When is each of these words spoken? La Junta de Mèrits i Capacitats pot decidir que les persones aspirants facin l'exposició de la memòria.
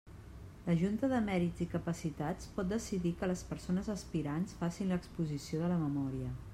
La 0.69 0.75
Junta 0.79 1.09
de 1.11 1.19
Mèrits 1.25 1.61
i 1.65 1.67
Capacitats 1.73 2.49
pot 2.57 2.71
decidir 2.71 3.13
que 3.21 3.31
les 3.33 3.45
persones 3.53 3.93
aspirants 3.99 4.59
facin 4.63 4.95
l'exposició 4.95 5.61
de 5.65 5.71
la 5.75 5.79
memòria. 5.89 6.37